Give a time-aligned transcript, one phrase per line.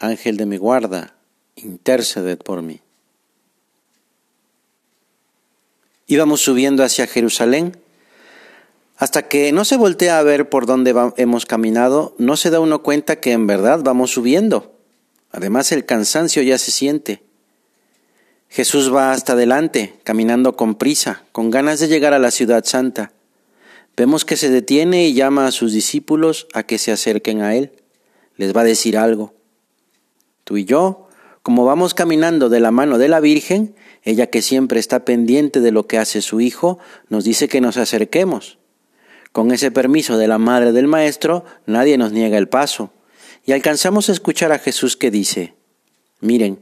[0.00, 1.14] Ángel de mi guarda,
[1.54, 2.80] interceded por mí.
[6.06, 7.76] Íbamos subiendo hacia Jerusalén
[9.00, 12.82] hasta que no se voltea a ver por dónde hemos caminado, no se da uno
[12.82, 14.74] cuenta que en verdad vamos subiendo.
[15.32, 17.22] Además el cansancio ya se siente.
[18.50, 23.12] Jesús va hasta adelante, caminando con prisa, con ganas de llegar a la ciudad santa.
[23.96, 27.72] Vemos que se detiene y llama a sus discípulos a que se acerquen a Él.
[28.36, 29.32] Les va a decir algo.
[30.50, 31.06] Tú y yo,
[31.44, 35.70] como vamos caminando de la mano de la Virgen, ella que siempre está pendiente de
[35.70, 38.58] lo que hace su Hijo, nos dice que nos acerquemos.
[39.30, 42.92] Con ese permiso de la Madre del Maestro, nadie nos niega el paso.
[43.46, 45.54] Y alcanzamos a escuchar a Jesús que dice,
[46.18, 46.58] miren,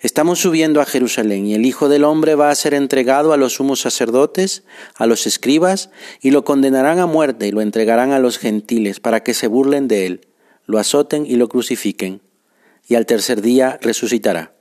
[0.00, 3.54] Estamos subiendo a Jerusalén y el Hijo del Hombre va a ser entregado a los
[3.54, 4.64] sumos sacerdotes,
[4.96, 9.22] a los escribas, y lo condenarán a muerte y lo entregarán a los gentiles para
[9.22, 10.26] que se burlen de él,
[10.66, 12.22] lo azoten y lo crucifiquen,
[12.90, 14.52] y al tercer día resucitará.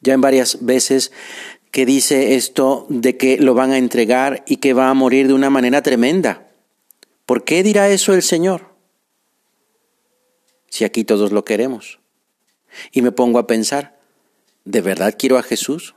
[0.00, 1.10] Ya en varias veces
[1.72, 5.34] que dice esto de que lo van a entregar y que va a morir de
[5.34, 6.46] una manera tremenda.
[7.26, 8.76] ¿Por qué dirá eso el Señor?
[10.68, 11.98] Si aquí todos lo queremos.
[12.92, 13.98] Y me pongo a pensar,
[14.64, 15.96] ¿de verdad quiero a Jesús?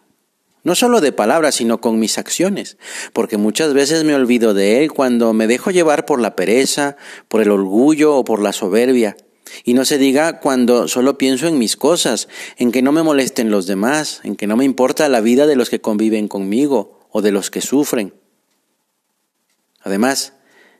[0.63, 2.77] No solo de palabras, sino con mis acciones,
[3.13, 7.43] porque muchas veces me olvido de Él cuando me dejo llevar por la pereza, por
[7.43, 9.15] el orgullo o por la soberbia.
[9.63, 13.51] Y no se diga cuando solo pienso en mis cosas, en que no me molesten
[13.51, 17.21] los demás, en que no me importa la vida de los que conviven conmigo o
[17.21, 18.13] de los que sufren.
[19.81, 20.33] Además,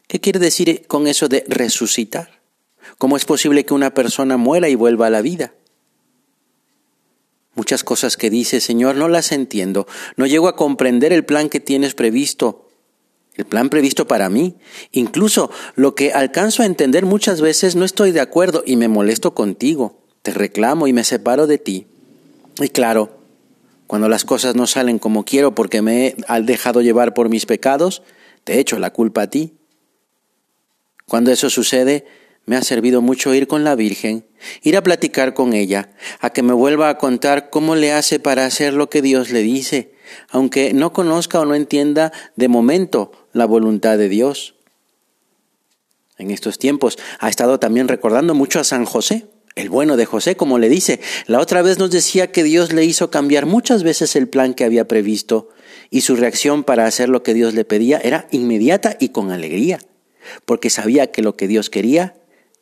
[0.08, 2.42] ¿qué quiere decir con eso de resucitar?
[2.98, 5.54] ¿Cómo es posible que una persona muera y vuelva a la vida?
[7.56, 9.88] Muchas cosas que dice, Señor, no las entiendo.
[10.16, 12.67] No llego a comprender el plan que tienes previsto,
[13.38, 14.56] el plan previsto para mí.
[14.92, 19.34] Incluso lo que alcanzo a entender muchas veces no estoy de acuerdo y me molesto
[19.34, 20.02] contigo.
[20.24, 21.88] Te reclamo y me separo de ti.
[22.60, 23.18] Y claro,
[23.86, 28.02] cuando las cosas no salen como quiero porque me he dejado llevar por mis pecados,
[28.44, 29.54] te echo la culpa a ti.
[31.06, 32.06] Cuando eso sucede,
[32.48, 34.26] me ha servido mucho ir con la Virgen,
[34.64, 35.90] ir a platicar con ella,
[36.22, 39.42] a que me vuelva a contar cómo le hace para hacer lo que Dios le
[39.42, 39.94] dice,
[40.30, 44.56] aunque no conozca o no entienda de momento la voluntad de Dios.
[46.18, 50.36] En estos tiempos ha estado también recordando mucho a San José, el bueno de José,
[50.36, 51.00] como le dice.
[51.26, 54.64] La otra vez nos decía que Dios le hizo cambiar muchas veces el plan que
[54.64, 55.50] había previsto
[55.90, 59.80] y su reacción para hacer lo que Dios le pedía era inmediata y con alegría,
[60.46, 62.16] porque sabía que lo que Dios quería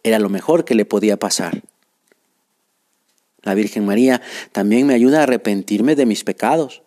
[0.03, 1.61] era lo mejor que le podía pasar.
[3.41, 4.21] La Virgen María
[4.51, 6.81] también me ayuda a arrepentirme de mis pecados.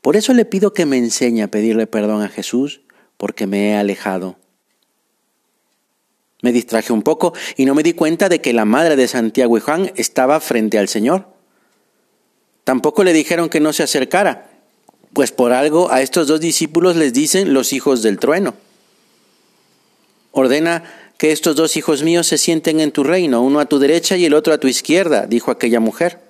[0.00, 2.82] Por eso le pido que me enseñe a pedirle perdón a Jesús,
[3.18, 4.36] porque me he alejado.
[6.40, 9.58] Me distraje un poco y no me di cuenta de que la madre de Santiago
[9.58, 11.26] y Juan estaba frente al Señor.
[12.64, 14.50] Tampoco le dijeron que no se acercara,
[15.12, 18.54] pues por algo a estos dos discípulos les dicen los hijos del trueno.
[20.30, 20.84] Ordena
[21.18, 24.24] que estos dos hijos míos se sienten en tu reino, uno a tu derecha y
[24.24, 26.20] el otro a tu izquierda, dijo aquella mujer.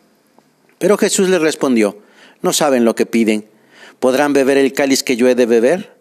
[0.78, 1.98] Pero Jesús le respondió,
[2.41, 3.44] no saben lo que piden.
[3.98, 5.97] ¿Podrán beber el cáliz que yo he de beber?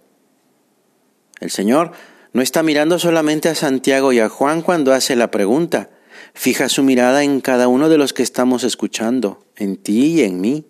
[1.39, 1.91] El Señor
[2.33, 5.89] no está mirando solamente a Santiago y a Juan cuando hace la pregunta,
[6.33, 10.41] fija su mirada en cada uno de los que estamos escuchando, en ti y en
[10.41, 10.65] mí.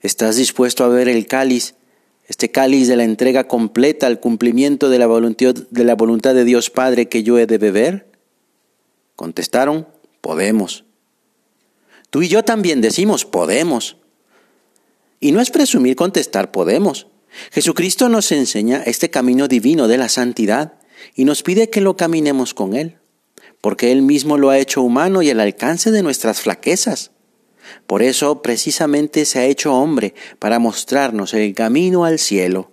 [0.00, 1.74] ¿Estás dispuesto a beber el cáliz
[2.28, 6.44] este cáliz de la entrega completa al cumplimiento de la, voluntad, de la voluntad de
[6.44, 8.06] Dios Padre que yo he de beber?
[9.14, 9.86] Contestaron,
[10.20, 10.84] podemos.
[12.10, 13.96] Tú y yo también decimos, podemos.
[15.20, 17.06] Y no es presumir contestar, podemos.
[17.52, 20.74] Jesucristo nos enseña este camino divino de la santidad
[21.14, 22.98] y nos pide que lo caminemos con Él,
[23.60, 27.12] porque Él mismo lo ha hecho humano y al alcance de nuestras flaquezas.
[27.86, 32.70] Por eso precisamente se ha hecho hombre para mostrarnos el camino al cielo.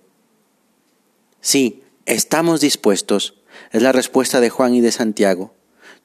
[1.40, 3.34] Sí, estamos dispuestos,
[3.72, 5.54] es la respuesta de Juan y de Santiago.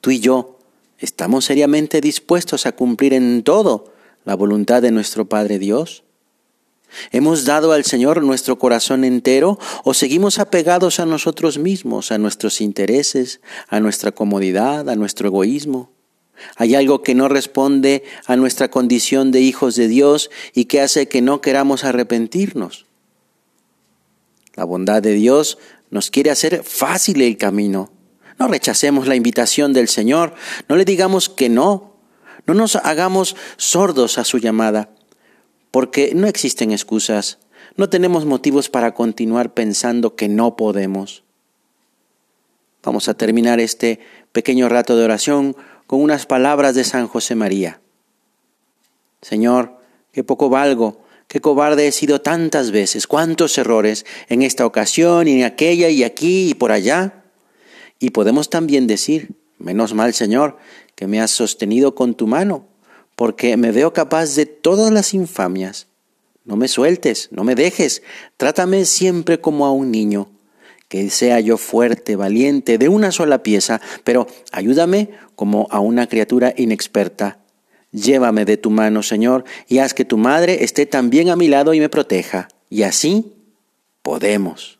[0.00, 0.58] Tú y yo
[0.98, 3.92] estamos seriamente dispuestos a cumplir en todo
[4.24, 6.04] la voluntad de nuestro Padre Dios.
[7.12, 12.60] ¿Hemos dado al Señor nuestro corazón entero o seguimos apegados a nosotros mismos, a nuestros
[12.60, 15.90] intereses, a nuestra comodidad, a nuestro egoísmo?
[16.56, 21.08] Hay algo que no responde a nuestra condición de hijos de Dios y que hace
[21.08, 22.86] que no queramos arrepentirnos.
[24.54, 25.58] La bondad de Dios
[25.90, 27.92] nos quiere hacer fácil el camino.
[28.38, 30.34] No rechacemos la invitación del Señor,
[30.68, 31.96] no le digamos que no,
[32.46, 34.90] no nos hagamos sordos a su llamada,
[35.70, 37.38] porque no existen excusas,
[37.76, 41.22] no tenemos motivos para continuar pensando que no podemos.
[42.82, 44.00] Vamos a terminar este
[44.32, 45.56] pequeño rato de oración
[45.86, 47.80] con unas palabras de San José María.
[49.22, 49.78] Señor,
[50.12, 55.40] qué poco valgo, qué cobarde he sido tantas veces, cuántos errores en esta ocasión y
[55.40, 57.24] en aquella y aquí y por allá.
[57.98, 60.56] Y podemos también decir, menos mal Señor,
[60.94, 62.66] que me has sostenido con tu mano,
[63.20, 65.88] porque me veo capaz de todas las infamias.
[66.46, 68.02] No me sueltes, no me dejes,
[68.38, 70.30] trátame siempre como a un niño
[70.88, 76.54] que sea yo fuerte, valiente, de una sola pieza, pero ayúdame como a una criatura
[76.56, 77.40] inexperta.
[77.92, 81.74] Llévame de tu mano, Señor, y haz que tu madre esté también a mi lado
[81.74, 82.48] y me proteja.
[82.70, 83.34] Y así
[84.00, 84.79] podemos.